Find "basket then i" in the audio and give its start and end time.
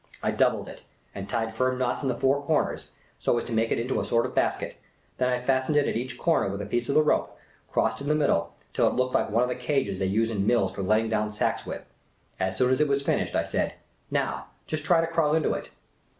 4.33-5.39